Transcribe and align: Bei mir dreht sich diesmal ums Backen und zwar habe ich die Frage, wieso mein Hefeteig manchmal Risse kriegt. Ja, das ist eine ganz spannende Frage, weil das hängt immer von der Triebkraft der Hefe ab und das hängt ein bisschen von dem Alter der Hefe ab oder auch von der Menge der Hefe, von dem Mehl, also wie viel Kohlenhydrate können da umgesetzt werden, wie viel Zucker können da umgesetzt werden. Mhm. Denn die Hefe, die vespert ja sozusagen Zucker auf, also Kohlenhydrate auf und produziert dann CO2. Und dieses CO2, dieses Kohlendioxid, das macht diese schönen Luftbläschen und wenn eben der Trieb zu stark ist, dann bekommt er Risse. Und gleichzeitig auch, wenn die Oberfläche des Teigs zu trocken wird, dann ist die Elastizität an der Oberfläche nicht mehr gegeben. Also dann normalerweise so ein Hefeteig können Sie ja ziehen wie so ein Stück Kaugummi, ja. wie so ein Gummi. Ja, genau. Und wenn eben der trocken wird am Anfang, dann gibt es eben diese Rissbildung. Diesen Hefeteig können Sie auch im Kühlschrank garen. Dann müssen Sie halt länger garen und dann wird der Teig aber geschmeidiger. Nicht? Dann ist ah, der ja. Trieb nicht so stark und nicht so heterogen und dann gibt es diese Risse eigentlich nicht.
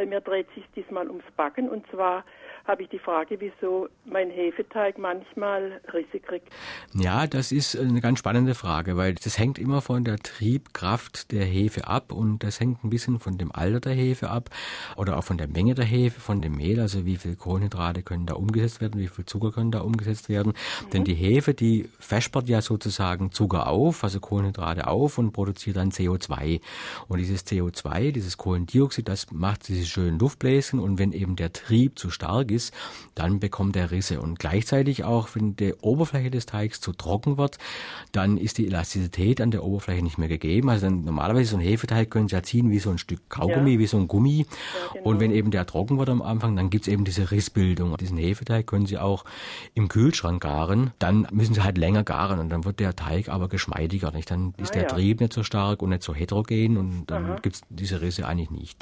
Bei 0.00 0.06
mir 0.06 0.22
dreht 0.22 0.48
sich 0.54 0.64
diesmal 0.74 1.08
ums 1.08 1.30
Backen 1.36 1.68
und 1.68 1.86
zwar 1.90 2.24
habe 2.70 2.84
ich 2.84 2.88
die 2.88 3.00
Frage, 3.00 3.40
wieso 3.40 3.88
mein 4.04 4.30
Hefeteig 4.30 4.96
manchmal 4.96 5.80
Risse 5.92 6.20
kriegt. 6.20 6.48
Ja, 6.94 7.26
das 7.26 7.50
ist 7.50 7.76
eine 7.76 8.00
ganz 8.00 8.20
spannende 8.20 8.54
Frage, 8.54 8.96
weil 8.96 9.14
das 9.14 9.38
hängt 9.38 9.58
immer 9.58 9.80
von 9.80 10.04
der 10.04 10.18
Triebkraft 10.18 11.32
der 11.32 11.44
Hefe 11.44 11.88
ab 11.88 12.12
und 12.12 12.44
das 12.44 12.60
hängt 12.60 12.84
ein 12.84 12.90
bisschen 12.90 13.18
von 13.18 13.38
dem 13.38 13.50
Alter 13.50 13.80
der 13.80 13.94
Hefe 13.94 14.30
ab 14.30 14.50
oder 14.96 15.18
auch 15.18 15.24
von 15.24 15.36
der 15.36 15.48
Menge 15.48 15.74
der 15.74 15.84
Hefe, 15.84 16.20
von 16.20 16.40
dem 16.40 16.56
Mehl, 16.56 16.78
also 16.78 17.04
wie 17.04 17.16
viel 17.16 17.34
Kohlenhydrate 17.34 18.02
können 18.02 18.26
da 18.26 18.34
umgesetzt 18.34 18.80
werden, 18.80 19.00
wie 19.00 19.08
viel 19.08 19.24
Zucker 19.24 19.50
können 19.50 19.72
da 19.72 19.80
umgesetzt 19.80 20.28
werden. 20.28 20.52
Mhm. 20.52 20.90
Denn 20.90 21.04
die 21.04 21.14
Hefe, 21.14 21.54
die 21.54 21.88
vespert 21.98 22.48
ja 22.48 22.62
sozusagen 22.62 23.32
Zucker 23.32 23.66
auf, 23.66 24.04
also 24.04 24.20
Kohlenhydrate 24.20 24.86
auf 24.86 25.18
und 25.18 25.32
produziert 25.32 25.76
dann 25.76 25.90
CO2. 25.90 26.60
Und 27.08 27.18
dieses 27.18 27.44
CO2, 27.44 28.12
dieses 28.12 28.36
Kohlendioxid, 28.36 29.08
das 29.08 29.32
macht 29.32 29.66
diese 29.66 29.86
schönen 29.86 30.20
Luftbläschen 30.20 30.78
und 30.78 31.00
wenn 31.00 31.10
eben 31.10 31.34
der 31.34 31.52
Trieb 31.52 31.98
zu 31.98 32.10
stark 32.10 32.52
ist, 32.60 32.74
dann 33.14 33.40
bekommt 33.40 33.76
er 33.76 33.90
Risse. 33.90 34.20
Und 34.20 34.38
gleichzeitig 34.38 35.04
auch, 35.04 35.28
wenn 35.34 35.56
die 35.56 35.74
Oberfläche 35.80 36.30
des 36.30 36.46
Teigs 36.46 36.80
zu 36.80 36.92
trocken 36.92 37.38
wird, 37.38 37.58
dann 38.12 38.36
ist 38.36 38.58
die 38.58 38.66
Elastizität 38.66 39.40
an 39.40 39.50
der 39.50 39.64
Oberfläche 39.64 40.02
nicht 40.02 40.18
mehr 40.18 40.28
gegeben. 40.28 40.68
Also 40.68 40.86
dann 40.86 41.04
normalerweise 41.04 41.50
so 41.50 41.56
ein 41.56 41.62
Hefeteig 41.62 42.10
können 42.10 42.28
Sie 42.28 42.34
ja 42.34 42.42
ziehen 42.42 42.70
wie 42.70 42.78
so 42.78 42.90
ein 42.90 42.98
Stück 42.98 43.28
Kaugummi, 43.30 43.74
ja. 43.74 43.78
wie 43.78 43.86
so 43.86 43.96
ein 43.96 44.08
Gummi. 44.08 44.38
Ja, 44.38 44.92
genau. 44.92 45.08
Und 45.08 45.20
wenn 45.20 45.30
eben 45.30 45.50
der 45.50 45.66
trocken 45.66 45.98
wird 45.98 46.10
am 46.10 46.22
Anfang, 46.22 46.56
dann 46.56 46.70
gibt 46.70 46.86
es 46.86 46.92
eben 46.92 47.04
diese 47.04 47.30
Rissbildung. 47.30 47.96
Diesen 47.96 48.18
Hefeteig 48.18 48.66
können 48.66 48.86
Sie 48.86 48.98
auch 48.98 49.24
im 49.74 49.88
Kühlschrank 49.88 50.42
garen. 50.42 50.92
Dann 50.98 51.26
müssen 51.32 51.54
Sie 51.54 51.62
halt 51.62 51.78
länger 51.78 52.04
garen 52.04 52.38
und 52.38 52.50
dann 52.50 52.64
wird 52.64 52.80
der 52.80 52.94
Teig 52.94 53.28
aber 53.28 53.48
geschmeidiger. 53.48 54.10
Nicht? 54.12 54.30
Dann 54.30 54.54
ist 54.58 54.70
ah, 54.70 54.74
der 54.74 54.82
ja. 54.82 54.88
Trieb 54.88 55.20
nicht 55.20 55.32
so 55.32 55.42
stark 55.42 55.82
und 55.82 55.90
nicht 55.90 56.02
so 56.02 56.14
heterogen 56.14 56.76
und 56.76 57.06
dann 57.06 57.40
gibt 57.42 57.56
es 57.56 57.62
diese 57.70 58.00
Risse 58.00 58.26
eigentlich 58.26 58.50
nicht. 58.50 58.78